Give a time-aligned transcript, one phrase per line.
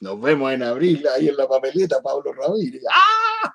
[0.00, 2.82] Nos vemos en abril ahí en la papeleta, Pablo Ramírez.
[2.90, 3.52] ¡Ah!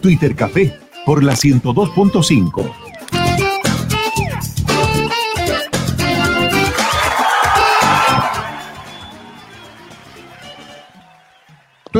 [0.00, 2.91] Twitter Café por la 102.5.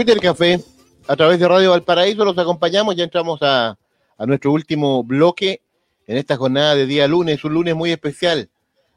[0.04, 0.60] Twitter Café,
[1.06, 3.78] a través de Radio Valparaíso, los acompañamos, ya entramos a,
[4.18, 5.62] a nuestro último bloque
[6.08, 8.50] en esta jornada de día lunes, un lunes muy especial,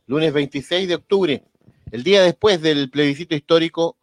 [0.08, 1.44] lunes 26 de octubre,
[1.92, 3.98] el día después del plebiscito histórico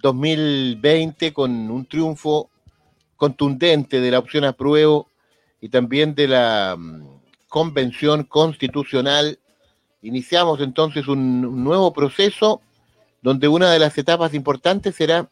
[0.00, 2.48] 2020 con un triunfo
[3.16, 5.08] contundente de la opción apruebo
[5.60, 9.38] y también de la mm, convención constitucional.
[10.00, 12.62] Iniciamos entonces un nuevo proceso
[13.20, 15.28] donde una de las etapas importantes será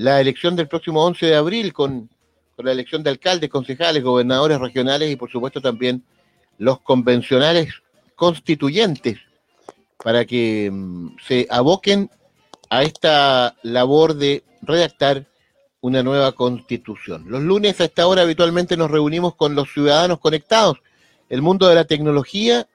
[0.00, 2.08] la elección del próximo 11 de abril con,
[2.56, 6.02] la elección de alcaldes, concejales, gobernadores regionales y por supuesto también
[6.56, 7.68] los convencionales
[8.16, 9.18] constituyentes
[10.02, 12.10] para que um, se aboquen
[12.70, 15.26] a esta labor de redactar
[15.82, 17.26] una nueva constitución.
[17.28, 20.78] Los lunes a esta hora habitualmente nos reunimos con los ciudadanos conectados.
[21.28, 22.66] El mundo de la tecnología,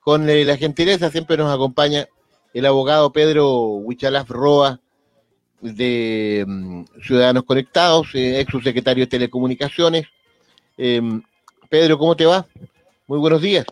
[0.00, 2.06] con eh, la gentileza siempre nos acompaña
[2.52, 4.80] el abogado Pedro Huichalaf Roa
[5.60, 10.06] de um, Ciudadanos Conectados, eh, ex subsecretario de Telecomunicaciones.
[10.76, 11.00] Eh,
[11.68, 12.46] Pedro, ¿cómo te va?
[13.06, 13.66] Muy buenos días.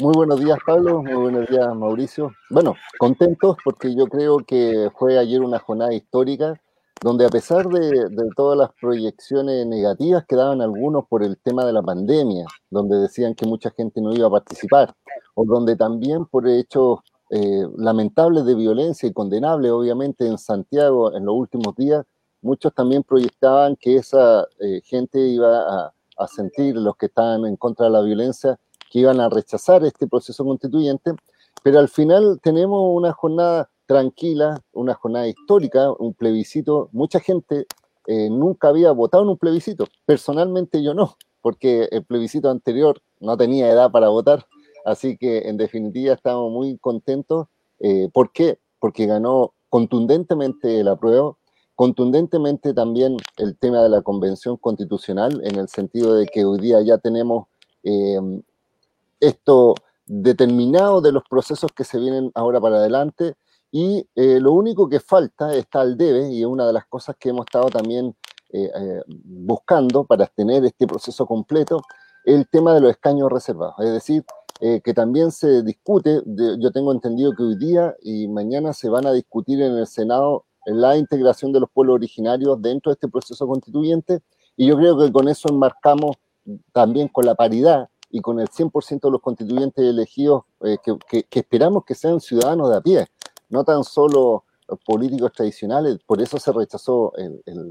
[0.00, 1.02] Muy buenos días, Pablo.
[1.02, 2.34] Muy buenos días, Mauricio.
[2.50, 6.60] Bueno, contentos porque yo creo que fue ayer una jornada histórica
[7.02, 11.64] donde a pesar de, de, todas las proyecciones negativas que daban algunos por el tema
[11.64, 14.94] de la pandemia, donde decían que mucha gente no iba a participar,
[15.34, 17.00] o donde también por hechos
[17.34, 22.04] eh, lamentables de violencia y condenables, obviamente, en Santiago en los últimos días,
[22.42, 25.86] muchos también proyectaban que esa eh, gente iba
[26.18, 28.60] a, sentir, los que estaban en contra de la violencia,
[28.90, 31.12] que iban a rechazar este proceso constituyente,
[31.62, 36.90] pero al final tenemos una jornada tranquila, una jornada histórica, un plebiscito.
[36.92, 37.66] Mucha gente
[38.06, 39.86] eh, nunca había votado en un plebiscito.
[40.04, 44.46] Personalmente yo no, porque el plebiscito anterior no tenía edad para votar.
[44.84, 47.48] Así que en definitiva estamos muy contentos.
[47.80, 48.58] Eh, ¿Por qué?
[48.78, 51.38] Porque ganó contundentemente el apruebo,
[51.74, 56.80] contundentemente también el tema de la convención constitucional, en el sentido de que hoy día
[56.82, 57.46] ya tenemos
[57.84, 58.20] eh,
[59.20, 59.74] esto
[60.06, 63.34] determinado de los procesos que se vienen ahora para adelante
[63.74, 67.16] y eh, lo único que falta está al debe, y es una de las cosas
[67.18, 68.14] que hemos estado también
[68.50, 71.80] eh, eh, buscando para tener este proceso completo,
[72.26, 73.74] el tema de los escaños reservados.
[73.78, 74.24] Es decir,
[74.64, 78.88] eh, que también se discute, de, yo tengo entendido que hoy día y mañana se
[78.88, 83.08] van a discutir en el Senado la integración de los pueblos originarios dentro de este
[83.08, 84.20] proceso constituyente,
[84.56, 86.14] y yo creo que con eso enmarcamos
[86.72, 90.76] también con la paridad y con el 100% de los constituyentes elegidos eh,
[91.10, 93.08] que, esperamos que sean ciudadanos de a pie
[93.48, 94.44] no tan solo
[94.86, 97.12] políticos tradicionales, por eso se rechazó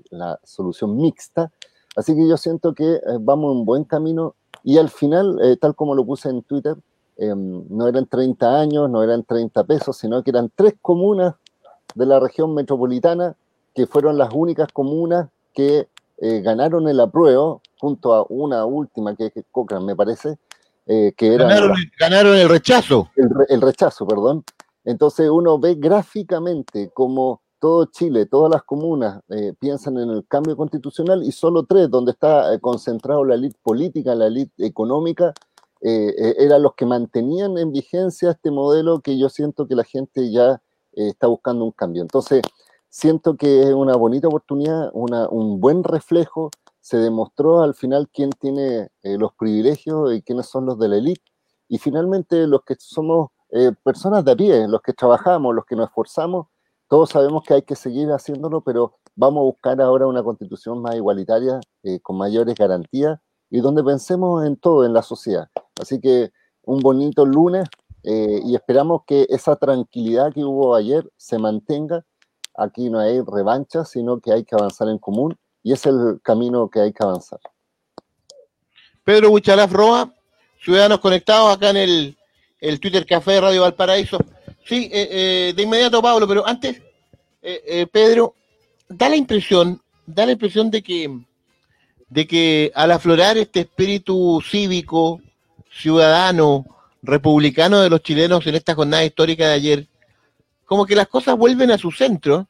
[0.10, 1.54] la solución mixta.
[1.96, 5.76] Así que yo siento que eh, vamos en buen camino y al final, eh, tal
[5.76, 6.76] como lo puse en Twitter,
[7.18, 11.36] eh, no eran 30 años, no eran 30 pesos, sino que eran tres comunas
[11.96, 13.36] de la región metropolitana
[13.74, 19.32] que fueron las únicas comunas que eh, ganaron el apruebo, junto a una última que
[19.34, 20.38] es Cochrane, me parece,
[20.86, 21.46] eh, que era...
[21.46, 23.10] Ganaron, ganaron el rechazo.
[23.16, 24.44] El, el rechazo, perdón.
[24.86, 30.58] Entonces uno ve gráficamente como todo Chile, todas las comunas eh, piensan en el cambio
[30.58, 35.34] constitucional y solo tres, donde está eh, concentrado la élite política, la élite económica,
[35.82, 40.32] eh, eran los que mantenían en vigencia este modelo que yo siento que la gente
[40.32, 40.62] ya
[40.92, 42.02] está buscando un cambio.
[42.02, 42.42] Entonces,
[42.90, 46.52] siento que es una bonita oportunidad, una, un buen reflejo,
[46.82, 51.24] se demostró al final quién tiene los privilegios y quiénes son los de la élite,
[51.70, 55.76] y finalmente los que somos eh, personas de a pie, los que trabajamos, los que
[55.76, 56.48] nos esforzamos,
[56.92, 60.94] todos sabemos que hay que seguir haciéndolo, pero vamos a buscar ahora una constitución más
[60.94, 63.18] igualitaria, eh, con mayores garantías
[63.50, 65.48] y donde pensemos en todo, en la sociedad.
[65.82, 66.34] Así que
[66.64, 67.70] un bonito lunes
[68.04, 72.04] eh, y esperamos que esa tranquilidad que hubo ayer se mantenga.
[72.58, 76.70] Aquí no hay revancha, sino que hay que avanzar en común y es el camino
[76.70, 77.40] que hay que avanzar.
[79.06, 80.14] Pedro Huichalaf Roa,
[80.62, 82.18] Ciudadanos Conectados acá en el
[82.62, 84.20] el Twitter Café de Radio Valparaíso.
[84.66, 86.82] Sí, eh, eh, de inmediato, Pablo, pero antes,
[87.42, 88.36] eh, Pedro,
[88.88, 91.20] da la impresión, da la impresión de que,
[92.10, 95.22] de que al aflorar este espíritu cívico,
[95.72, 96.66] ciudadano,
[97.02, 99.88] republicano de los chilenos en esta jornada histórica de ayer,
[100.66, 102.48] como que las cosas vuelven a su centro,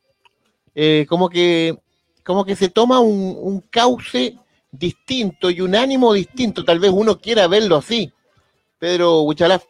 [0.75, 1.77] eh, como que
[2.23, 4.37] como que se toma un, un cauce
[4.71, 8.13] distinto y un ánimo distinto, tal vez uno quiera verlo así.
[8.77, 9.63] Pedro Huchalaf,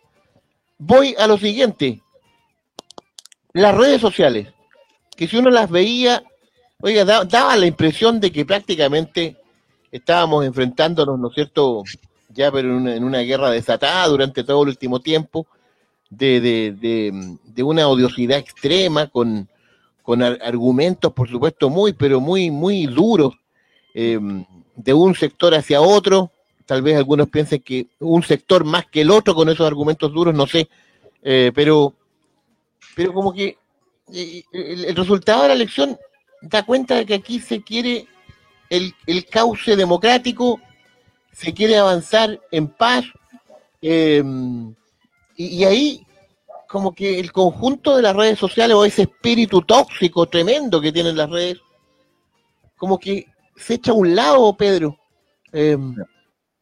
[0.78, 2.02] voy a lo siguiente.
[3.54, 4.48] Las redes sociales,
[5.16, 6.24] que si uno las veía,
[6.80, 9.36] oiga, daba la impresión de que prácticamente
[9.92, 11.84] estábamos enfrentándonos, ¿no es cierto?,
[12.30, 15.48] ya pero en una, guerra desatada durante todo el último tiempo,
[16.10, 19.50] de, de, de, una odiosidad extrema, con,
[20.02, 23.34] con argumentos, por supuesto, muy, pero muy, muy duros,
[23.94, 24.20] eh,
[24.76, 26.32] de un sector hacia otro.
[26.66, 30.34] Tal vez algunos piensen que un sector más que el otro con esos argumentos duros,
[30.34, 30.70] no sé,
[31.22, 31.94] eh, pero,
[32.96, 33.58] pero como que
[34.14, 35.98] eh, el, resultado de la elección
[36.42, 38.08] da cuenta de que aquí se quiere
[38.70, 40.60] el, el cauce democrático,
[41.32, 43.06] se quiere avanzar en paz,
[43.82, 44.74] em,
[45.36, 46.06] y, ahí
[46.68, 51.18] como que el conjunto de las redes sociales o ese espíritu tóxico tremendo que tienen
[51.18, 51.58] las redes,
[52.78, 54.98] como que se echa a un lado, Pedro.
[55.52, 55.96] Em,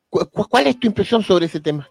[0.09, 1.87] ¿Cuál es tu impresión sobre ese tema?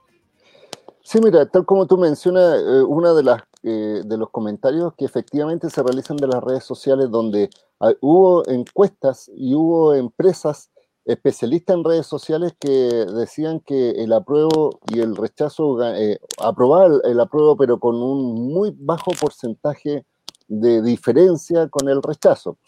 [1.09, 5.07] Sí, mira, tal como tú mencionas, eh, una de las eh, de los comentarios que
[5.07, 7.49] efectivamente se realizan de las redes sociales donde
[7.81, 10.71] ah, hubo encuestas y hubo empresas
[11.07, 17.21] especialistas en redes sociales que decían que el apruebo y el rechazo, eh, aprobar el,
[17.21, 20.05] apruebo pero con un muy bajo porcentaje
[20.47, 22.59] de diferencia con el rechazo.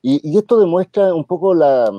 [0.00, 1.92] Y, esto demuestra un poco la,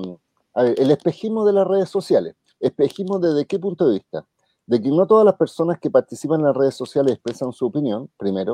[0.56, 2.36] el espejismo de las redes sociales.
[2.60, 4.26] Espejismo desde qué punto de vista?
[4.66, 8.10] De que no todas las personas que participan en las redes sociales expresan su opinión,
[8.18, 8.54] primero,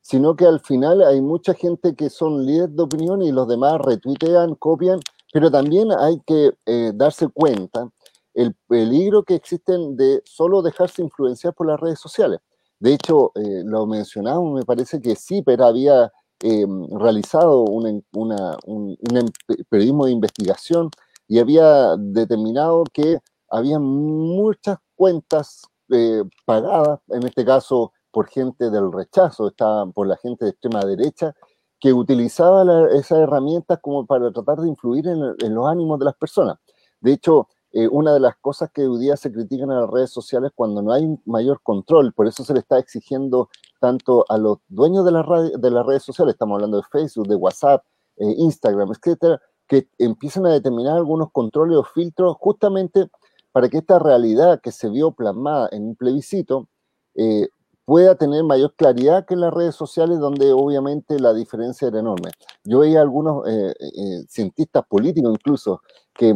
[0.00, 3.80] sino que al final hay mucha gente que son líderes de opinión y los demás
[3.80, 5.00] retuitean, copian,
[5.32, 7.90] pero también hay que eh, darse cuenta
[8.34, 12.38] el peligro que existen de solo dejarse influenciar por las redes sociales.
[12.78, 19.32] De hecho, eh, lo mencionamos, me parece que sí, pero había em, realizado un, un
[19.68, 20.90] periodismo de investigación
[21.26, 23.18] y había determinado que
[23.48, 30.16] había muchas cuentas eh, pagadas, en este caso por gente del rechazo, estaban por la
[30.16, 31.34] gente de extrema derecha,
[31.78, 36.56] que utilizaba esas herramientas como para tratar de influir en, los ánimos de las personas.
[37.00, 40.10] De hecho, eh, una de las cosas que hoy día se critican en las redes
[40.10, 43.50] sociales cuando no hay mayor control, por eso se le está exigiendo
[43.80, 47.84] tanto a los dueños de, las redes sociales, estamos hablando de Facebook, de WhatsApp,
[48.16, 53.10] eh, Instagram, etcétera, que empiecen a determinar algunos controles o filtros justamente
[53.56, 56.68] para que esta realidad que se vio plasmada en un plebiscito
[57.14, 57.48] eh,
[57.86, 62.32] pueda tener mayor claridad que en las redes sociales, donde obviamente la diferencia era enorme.
[62.64, 65.80] Yo veía algunos eh, eh, cientistas políticos incluso
[66.12, 66.34] que,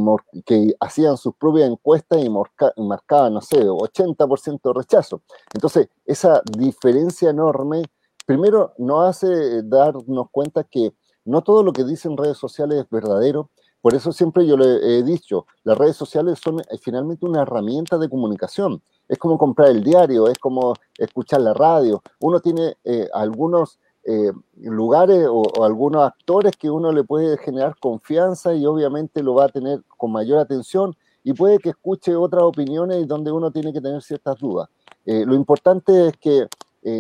[0.81, 5.21] hacían sus propias encuestas y marcaban, no sé, 80% de rechazo.
[5.53, 7.83] Entonces, esa diferencia enorme,
[8.25, 10.95] primero nos hace darnos cuenta que
[11.27, 13.51] no todo lo que dicen redes sociales es verdadero,
[13.81, 17.99] por eso siempre yo le he dicho, las redes sociales son eh, finalmente una herramienta
[17.99, 18.83] de comunicación.
[19.09, 22.03] Es como comprar el diario, es como escuchar la radio.
[22.21, 28.55] Uno tiene eh, algunos eh, lugares o, algunos actores que uno le puede generar confianza
[28.55, 30.95] y obviamente lo va a tener con mayor atención
[31.25, 34.69] y puede que escuche otras opiniones donde uno tiene que tener ciertas dudas.
[35.05, 36.47] lo importante es que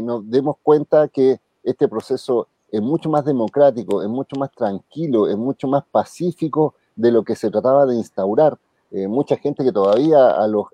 [0.02, 5.36] nos demos cuenta que este proceso es mucho más democrático, es mucho más tranquilo, es
[5.36, 8.58] mucho más pacífico de lo que se trataba de instaurar.
[8.90, 10.66] Eh, mucha gente que todavía, los,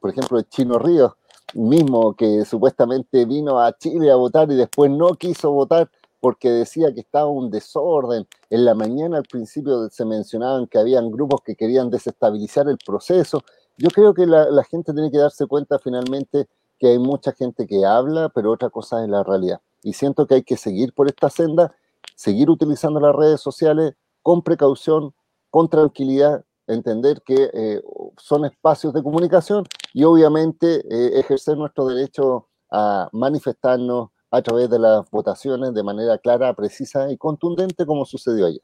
[0.00, 1.12] por ejemplo, Chino Ríos
[1.54, 6.92] mismo, que supuestamente vino a Chile a votar y después no quiso votar porque decía
[6.92, 8.26] que estaba un desorden.
[8.50, 13.42] En la mañana al principio se mencionaban que habían grupos que querían desestabilizar el proceso.
[13.76, 16.48] Yo creo que la gente tiene que darse cuenta finalmente
[16.78, 20.36] que hay mucha gente que habla, pero otra cosa es la realidad y siento que
[20.36, 21.74] hay que seguir por esta senda,
[22.14, 25.14] seguir utilizando las redes sociales con precaución,
[25.50, 27.82] con tranquilidad, entender que eh,
[28.18, 29.64] son espacios de comunicación
[29.94, 36.18] y obviamente eh, ejercer nuestro derecho a manifestarnos a través de las votaciones de manera
[36.18, 38.60] clara, precisa y contundente como sucedió ayer.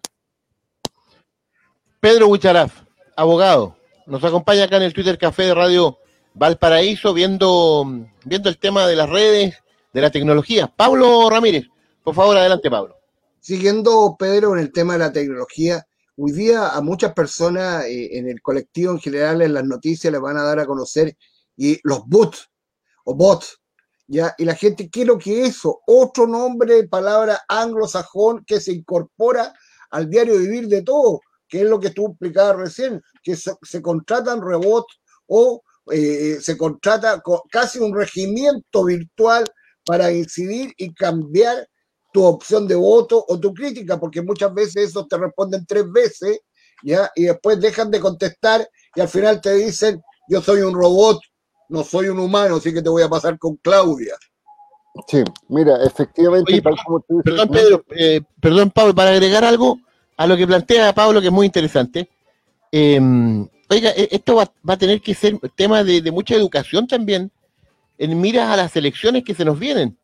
[2.01, 2.83] Pedro Hucharaf,
[3.17, 3.77] abogado,
[4.07, 5.99] nos acompaña acá en el Twitter Café de Radio
[6.35, 7.87] Valparaíso viendo,
[8.25, 9.55] viendo el tema de las redes
[9.95, 10.67] de la tecnología.
[10.67, 11.65] Pablo Ramírez,
[12.03, 12.97] por favor, adelante, Pablo.
[13.41, 15.87] Siguiendo, Pedro, en el tema de la tecnología,
[16.17, 20.21] hoy día a muchas personas eh, en el colectivo en general, en las noticias, les
[20.21, 21.17] van a dar a conocer
[21.57, 22.49] y los bots
[23.05, 23.61] o bots,
[24.07, 24.35] ¿ya?
[24.39, 25.81] Y la gente, ¿qué es lo que es eso?
[25.87, 29.53] Otro nombre, palabra anglosajón que se incorpora
[29.91, 34.41] al diario vivir de todo, que es lo que tú explicabas recién, que se, contratan
[34.41, 39.45] robots o eh, se contrata casi un regimiento virtual
[39.85, 41.69] para incidir y cambiar
[42.15, 46.43] tu opción de voto o tu crítica, porque muchas veces eso te responden tres veces,
[46.85, 47.11] ¿ya?
[47.17, 51.19] Y después dejan de contestar y al final te dicen, yo soy un robot,
[51.71, 54.15] no soy un humano, así que te voy a pasar con Claudia.
[55.09, 59.81] Sí, mira, efectivamente, perdón, Pedro, eh, perdón, Pablo, para agregar algo
[60.17, 62.09] a lo que plantea Pablo, que es muy interesante.
[62.71, 67.33] Em, oiga, e, esto va, a tener que ser tema de, mucha educación también,
[67.99, 69.99] en miras a las elecciones que se nos vienen.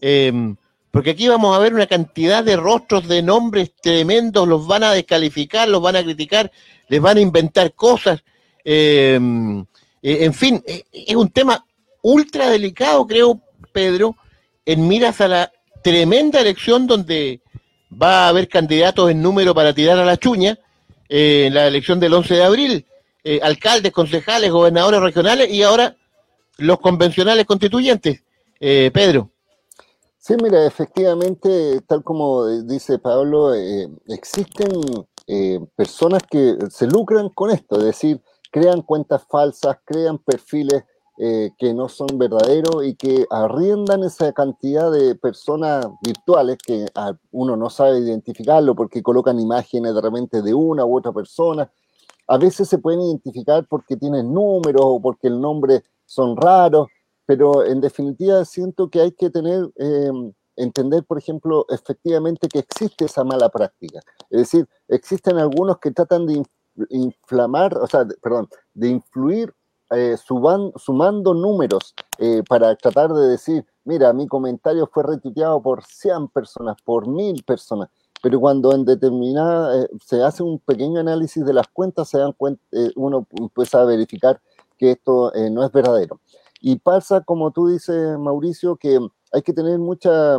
[0.00, 0.56] Em,
[0.92, 4.92] porque aquí vamos a ver una cantidad de rostros, de nombres tremendos, los van a
[4.92, 6.52] descalificar, los van a criticar,
[6.88, 8.22] les van a inventar cosas.
[8.62, 9.64] Em,
[10.02, 11.64] e, en fin, e, es un tema
[12.02, 13.40] ultra delicado, creo,
[13.72, 14.16] Pedro,
[14.66, 17.40] en miras a la tremenda elección donde
[17.90, 20.58] va a haber candidatos en número para tirar a la chuña,
[21.08, 22.86] eh, en la elección del 11 de abril,
[23.24, 25.96] eh, alcaldes, concejales, gobernadores regionales y ahora
[26.58, 28.22] los convencionales constituyentes.
[28.60, 29.31] Eh, Pedro.
[30.24, 33.54] Sí, mira, efectivamente, tal como dice Pablo,
[34.06, 34.70] existen
[35.74, 40.84] personas que se lucran con esto, es decir, crean cuentas falsas, crean perfiles
[41.18, 46.86] eh, que no son verdaderos y que arriendan esa cantidad de personas virtuales que
[47.32, 51.68] uno no sabe identificarlo porque colocan imágenes de repente de una u otra persona.
[52.28, 56.86] A veces se pueden identificar porque tienen números o porque el nombre son raros,
[57.26, 59.30] pero en definitiva siento que hay que
[59.76, 64.00] em, entender, por ejemplo, efectivamente que existe esa mala práctica.
[64.30, 66.42] Es decir, existen algunos que tratan de
[66.90, 69.54] inflamar, o sea, perdón, de influir
[69.94, 76.28] eh, sumando números eh, para tratar de decir, mira, mi comentario fue retuiteado por 100
[76.28, 77.90] personas, por 1000 personas,
[78.22, 82.32] pero cuando en determinada eh, se hace un pequeño análisis de las cuentas, se dan
[82.32, 82.62] cuenta,
[82.96, 84.40] uno empieza a verificar
[84.78, 86.20] que esto no es verdadero.
[86.62, 88.98] Y pasa, como tú dices, Mauricio, que
[89.32, 90.38] hay que tener mucha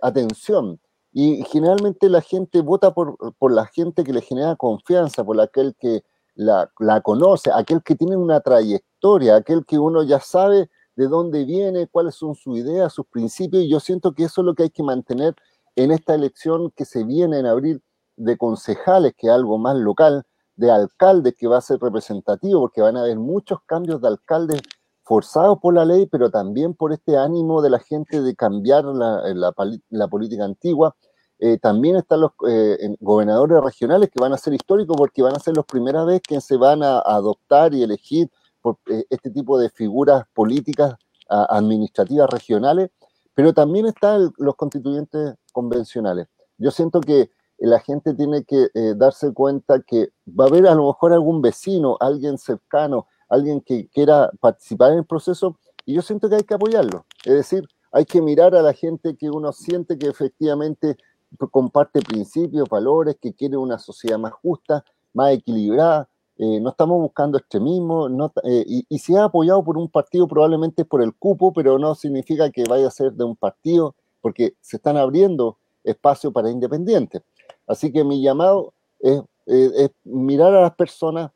[0.00, 0.80] atención.
[1.12, 5.74] Y generalmente la gente vota por, por la gente que le genera confianza, por aquel
[5.78, 6.02] que
[6.38, 11.88] la, conoce, aquel que tiene una trayectoria, aquel que uno ya sabe de dónde viene,
[11.88, 14.70] cuáles son sus ideas, sus principios, y yo siento que eso es lo que hay
[14.70, 15.34] que mantener
[15.74, 17.82] en esta elección que se viene en abril
[18.16, 20.24] de concejales, que es algo más local,
[20.54, 24.60] de alcaldes, que va a ser representativo, porque van a haber muchos cambios de alcaldes
[25.08, 29.22] forzados por la ley, pero también por este ánimo de la gente de cambiar la,
[29.88, 30.94] la política antigua.
[31.38, 35.38] Eh, también están los eh, gobernadores regionales que van a ser históricos porque van a
[35.38, 38.28] ser los primeras vez que se van a, adoptar y elegir
[38.60, 40.94] por eh, este tipo de figuras políticas
[41.30, 42.90] administrativas regionales,
[43.34, 46.26] pero también están los constituyentes convencionales.
[46.56, 50.86] Yo siento que la gente tiene que darse cuenta que va a haber a lo
[50.86, 56.28] mejor algún vecino, alguien cercano, alguien que quiera participar en el proceso, y yo siento
[56.28, 57.06] que hay que apoyarlo.
[57.24, 60.96] Es decir, hay que mirar a la gente que uno siente que efectivamente
[61.50, 66.08] comparte principios, valores, que quiere una sociedad más justa, más equilibrada.
[66.36, 70.28] Eh, no estamos buscando extremismo, no, eh, y, y, si es apoyado por un partido
[70.28, 73.96] probablemente es por el cupo, pero no significa que vaya a ser de un partido,
[74.20, 77.22] porque se están abriendo espacios para independientes.
[77.66, 79.20] Así que mi llamado es,
[80.04, 81.30] mirar a las personas,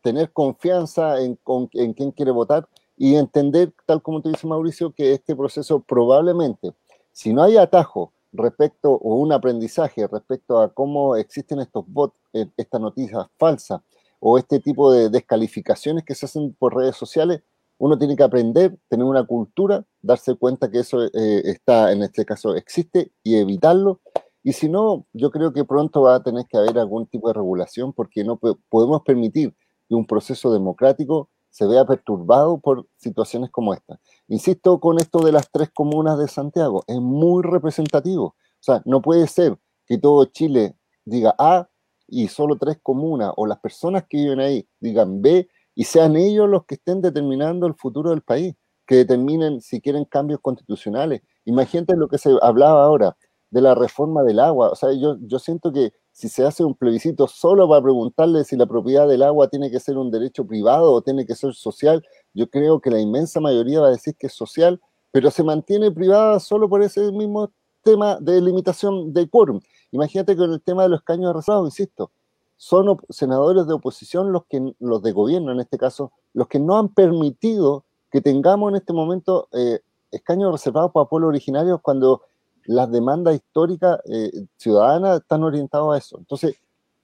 [0.00, 1.38] tener confianza en,
[1.72, 6.72] en quién quiere votar y entender, tal como te dice Mauricio, que este proceso probablemente,
[7.12, 12.46] si no hay atajo, respecto o un aprendizaje respecto a cómo existen estos bots, eh,
[12.56, 13.82] esta noticia falsa
[14.20, 17.42] o este tipo de descalificaciones que se hacen por redes sociales,
[17.78, 22.24] uno tiene que aprender, tener una cultura, darse cuenta que eso eh, está, en este
[22.24, 24.00] caso, existe y evitarlo.
[24.42, 27.34] Y si no, yo creo que pronto va a tener que haber algún tipo de
[27.34, 29.54] regulación porque no podemos permitir
[29.88, 34.00] que un proceso democrático se vea perturbado por situaciones como esta.
[34.26, 38.24] Insisto con esto de las tres comunas de Santiago, es muy representativo.
[38.24, 41.68] O sea, no puede ser que todo Chile diga A
[42.08, 46.48] y solo tres comunas o las personas que viven ahí digan B y sean ellos
[46.48, 48.54] los que estén determinando el futuro del país,
[48.86, 51.22] que determinen si quieren cambios constitucionales.
[51.44, 53.16] Imagínate lo que se hablaba ahora
[53.52, 54.70] de la reforma del agua.
[54.70, 58.56] O sea, yo, yo siento que si se hace un plebiscito solo para preguntarle si
[58.56, 62.02] la propiedad del agua tiene que ser un derecho privado o tiene que ser social,
[62.32, 64.80] yo creo que la inmensa mayoría va a decir que es social,
[65.10, 69.60] pero se mantiene privada solo por ese mismo tema de limitación de quórum.
[69.90, 72.10] Imagínate con el tema de los caños reservados, insisto,
[72.56, 76.78] son senadores de oposición los que los de gobierno en este caso, los que no
[76.78, 79.80] han permitido que tengamos en este momento eh,
[80.10, 82.22] escaños reservados para pueblos originarios cuando
[82.64, 86.18] las demandas históricas eh, ciudadanas están orientadas a eso.
[86.18, 86.56] Entonces,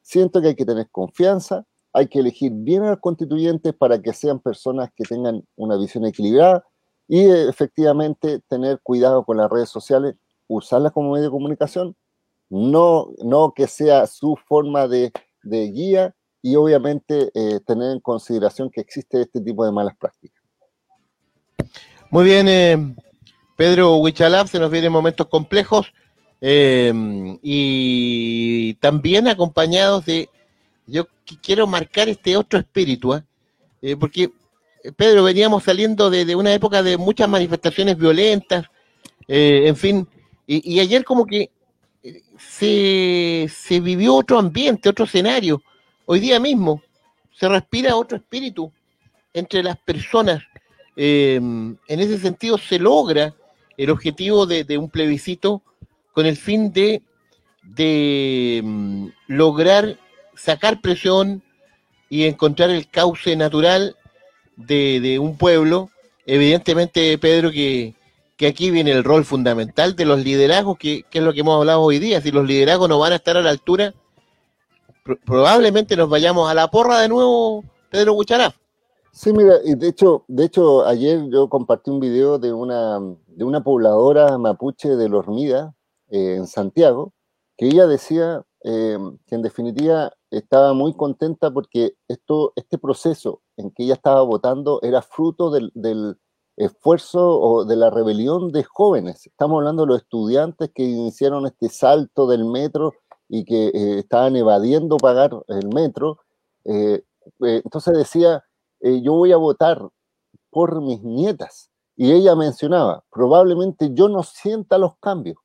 [0.03, 4.13] siento que hay que tener confianza, hay que elegir bien a los constituyentes para que
[4.13, 6.65] sean personas que tengan una visión equilibrada
[7.07, 10.15] y efectivamente tener cuidado con las redes sociales
[10.47, 11.97] usarlas como medio de comunicación,
[12.51, 15.13] no, no que sea su forma de,
[15.43, 20.43] guía y obviamente eh, tener en consideración que existe este tipo de malas prácticas.
[22.11, 22.97] Muy bien, eh,
[23.59, 25.93] Pedro Huichalaf, se nos vienen momentos complejos
[26.41, 26.93] eh,
[27.43, 30.29] y también acompañados de,
[30.87, 31.09] yo
[31.43, 33.21] quiero marcar este otro espíritu,
[33.99, 34.31] porque
[34.97, 38.67] Pedro, veníamos saliendo de, una época de muchas manifestaciones violentas,
[39.27, 40.07] en fin,
[40.47, 41.51] y ayer como que
[42.39, 45.61] se, vivió otro ambiente, otro escenario.
[46.07, 46.81] Hoy día mismo
[47.33, 48.71] se respira otro espíritu
[49.33, 50.43] entre las personas.
[50.97, 53.35] Eh, en ese sentido se logra
[53.79, 55.63] el objetivo de, un plebiscito
[56.13, 57.01] con el fin de,
[57.63, 59.97] de mm, lograr
[60.35, 61.43] sacar presión
[62.11, 63.97] y encontrar el cauce natural
[64.57, 65.91] de, un pueblo.
[66.27, 67.95] Evidentemente, Pedro, que,
[68.37, 71.83] que aquí viene el rol fundamental de los liderazgos, que, es lo que hemos hablado
[71.83, 72.21] hoy día.
[72.21, 73.95] Si los liderazgos no van a estar a la altura,
[75.25, 78.57] probablemente nos vayamos a la porra de nuevo, Pedro Bucharaf.
[79.13, 83.01] Sí, mira, y de hecho, de hecho, ayer yo compartí un video de una,
[83.39, 85.75] de una pobladora mapuche de Lormida,
[86.09, 87.13] eh, en Santiago,
[87.57, 93.71] que ella decía eh, que en definitiva estaba muy contenta porque esto, este proceso en
[93.71, 96.19] que ella estaba votando era fruto del
[96.57, 99.27] esfuerzo o de la rebelión de jóvenes.
[99.27, 102.93] Estamos hablando de los estudiantes que iniciaron este salto del metro
[103.29, 106.19] y que eh, estaban evadiendo pagar el metro.
[106.65, 107.05] Eh,
[107.45, 108.43] eh, entonces decía,
[108.81, 109.89] yo voy a votar
[110.51, 111.71] por mis nietas.
[112.01, 115.37] Y ella mencionaba, probablemente yo no sienta los cambios,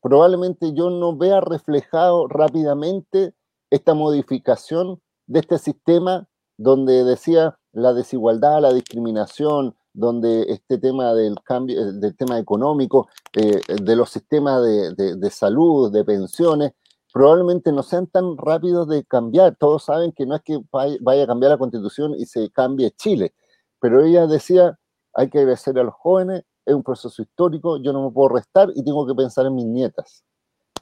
[0.00, 3.34] probablemente yo no vea reflejado rápidamente
[3.68, 6.26] esta modificación de este sistema
[6.56, 13.08] donde decía la desigualdad, la discriminación, donde este tema del cambio, eh, del tema económico,
[13.34, 16.72] eh, de los sistemas de, salud, de pensiones,
[17.12, 19.54] probablemente no sean tan rápidos de cambiar.
[19.56, 23.34] Todos saben que no es que vaya a cambiar la constitución y se cambie Chile,
[23.80, 24.78] pero ella decía,
[25.14, 28.70] hay que agradecer a los jóvenes, es un proceso histórico, yo no me puedo restar
[28.74, 30.24] y tengo que pensar en mis nietas.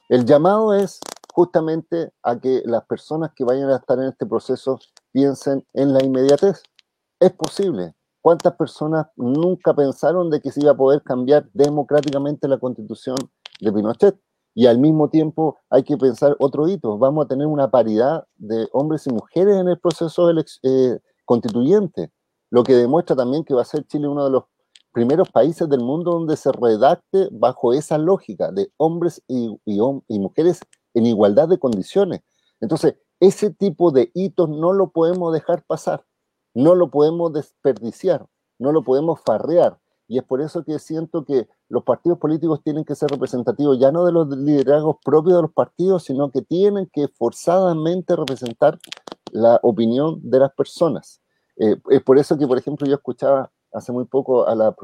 [0.09, 1.01] El llamado es
[1.33, 4.79] justamente a que las personas que vayan a estar en este proceso
[5.13, 6.63] piensen en la inmediatez.
[7.19, 12.59] Es posible, ¿Cuántas personas nunca pensaron de que se iba a poder cambiar democráticamente la
[12.59, 13.17] constitución
[13.61, 14.17] de Pinochet?
[14.55, 18.69] Y al mismo tiempo hay que pensar otro hito, vamos a tener una paridad de
[18.73, 22.13] hombres y mujeres en el proceso eh, constituyente,
[22.53, 24.45] lo que demuestra también que va a ser Chile uno de los
[24.93, 29.59] primeros países del mundo donde se redacte bajo esa lógica de hombres y,
[30.19, 30.61] mujeres
[30.93, 32.21] en igualdad de condiciones.
[32.61, 36.05] Entonces, ese tipo de hitos no lo podemos dejar pasar.
[36.53, 38.27] No lo podemos desperdiciar,
[38.59, 39.79] no lo podemos farrear.
[40.07, 43.91] Y es por eso que siento que los partidos políticos tienen que ser representativos ya
[43.91, 48.79] no de los liderazgos propios de los partidos, sino que tienen que forzadamente representar
[49.31, 51.22] la opinión de las personas.
[51.63, 54.75] Eh, es por eso que, por ejemplo, yo escuchaba hace muy poco a la,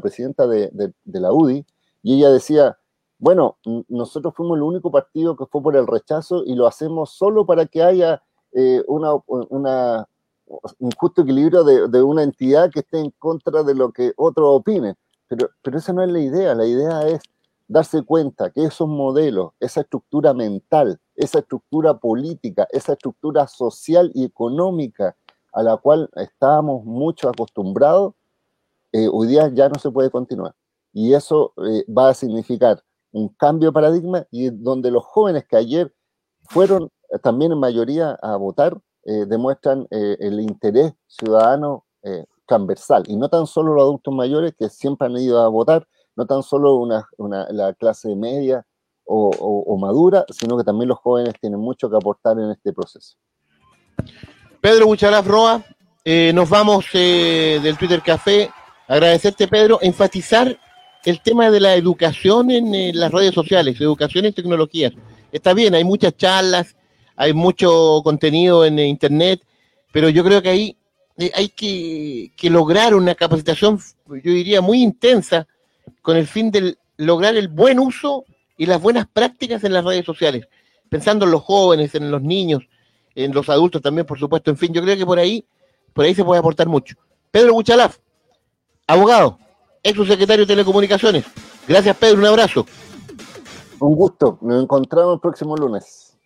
[0.00, 0.70] presidenta de,
[1.06, 1.64] la UDI
[2.02, 2.78] y ella decía,
[3.18, 3.56] bueno,
[3.88, 7.64] nosotros fuimos el único partido que fue por el rechazo y lo hacemos solo para
[7.64, 8.22] que haya
[8.52, 14.12] eh, una, un justo equilibrio de, una entidad que esté en contra de lo que
[14.18, 14.94] otro opine.
[15.28, 17.20] Pero, pero esa no es la idea, la idea es
[17.66, 24.22] darse cuenta que esos modelos, esa estructura mental, esa estructura política, esa estructura social y
[24.22, 25.16] económica
[25.56, 28.14] a la cual estábamos mucho acostumbrados,
[28.92, 30.54] eh, hoy día ya no se puede continuar.
[30.92, 35.56] Y eso eh, va a significar un cambio de paradigma y donde los jóvenes que
[35.56, 35.92] ayer
[36.48, 36.90] fueron
[37.22, 43.28] también en mayoría a votar, eh, demuestran eh, el interés ciudadano eh, transversal, y no
[43.28, 47.06] tan solo los adultos mayores que siempre han ido a votar, no tan solo una,
[47.50, 48.66] la clase media
[49.04, 53.16] o, madura, sino que también los jóvenes tienen mucho que aportar en este proceso.
[54.66, 55.64] Pedro Bucharaf Roa,
[56.34, 58.50] nos vamos del Twitter Café.
[58.88, 60.58] Agradecerte, Pedro, enfatizar
[61.04, 64.92] el tema de la educación en las redes sociales, educación y tecnologías.
[65.30, 66.74] Está bien, hay muchas charlas,
[67.14, 69.40] hay mucho contenido en internet,
[69.92, 70.76] pero yo creo que ahí
[71.16, 75.46] eh, hay que, lograr una capacitación, yo diría, muy intensa,
[76.02, 78.24] con el fin de lograr el buen uso
[78.58, 80.48] y las buenas prácticas en las redes sociales,
[80.88, 82.64] pensando en los jóvenes, en los niños,
[83.16, 84.50] en los adultos también, por supuesto.
[84.50, 85.44] En fin, yo creo que por ahí,
[85.92, 86.94] por ahí se puede aportar mucho.
[87.30, 87.96] Pedro Buchalaf,
[88.86, 89.38] abogado,
[89.82, 91.24] ex secretario de Telecomunicaciones.
[91.66, 92.66] Gracias, Pedro, un abrazo.
[93.80, 94.38] Un gusto.
[94.42, 96.16] Nos encontramos el próximo lunes.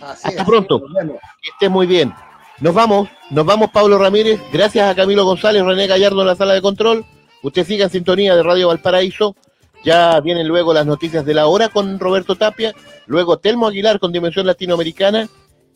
[0.00, 0.80] Hasta pronto.
[0.80, 2.12] Que estés muy bien.
[2.60, 4.40] Nos vamos, nos vamos Pablo Ramírez.
[4.52, 7.04] Gracias a Camilo González, René Gallardo en la sala de control.
[7.42, 9.36] Usted siga en sintonía de Radio Valparaíso.
[9.84, 12.74] Ya vienen luego las noticias de la hora con Roberto Tapia,
[13.06, 15.26] luego Telmo Aguilar con Dimensión Latinoamericana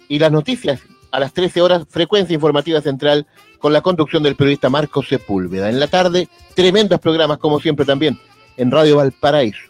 [0.09, 3.27] y las noticias a las 13 horas, frecuencia informativa central
[3.59, 5.71] con la conducción del periodista Marco Sepúlveda.
[5.71, 8.19] En la tarde, tremendos programas como siempre también
[8.57, 9.63] en Radio Valparaíso.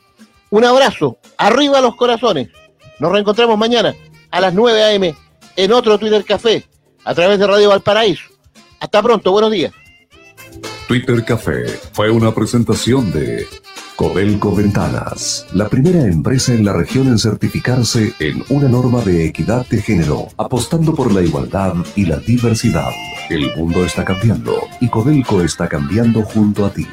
[0.51, 2.49] Un abrazo, arriba los corazones.
[2.99, 3.95] Nos reencontramos mañana
[4.31, 5.15] a las 9 a.m.
[5.57, 6.65] en otro Twitter Café
[7.05, 8.25] a través de Radio Valparaíso.
[8.81, 9.73] Hasta pronto, buenos días.
[10.89, 13.47] Twitter Café fue una presentación de
[13.97, 19.65] Codelco Ventanas, la primera empresa en la región en certificarse en una norma de equidad
[19.69, 22.91] de género, apostando por la igualdad y la diversidad.
[23.31, 26.89] El mundo está cambiando y Codelco está cambiando junto a ti.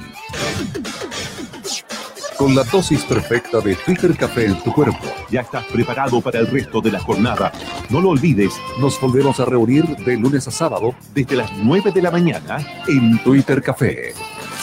[2.37, 6.47] Con la dosis perfecta de Twitter Café en tu cuerpo, ya estás preparado para el
[6.47, 7.51] resto de la jornada.
[7.89, 12.01] No lo olvides, nos volvemos a reunir de lunes a sábado desde las 9 de
[12.03, 14.13] la mañana en Twitter Café.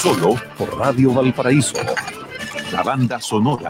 [0.01, 1.75] Solo por Radio Valparaíso
[2.73, 3.67] la banda sonora